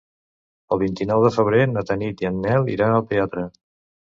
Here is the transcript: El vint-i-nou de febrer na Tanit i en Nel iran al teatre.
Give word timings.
El 0.75 0.79
vint-i-nou 0.83 1.25
de 1.25 1.31
febrer 1.35 1.67
na 1.75 1.83
Tanit 1.91 2.25
i 2.25 2.31
en 2.31 2.41
Nel 2.47 2.73
iran 2.79 2.97
al 2.97 3.07
teatre. 3.15 3.47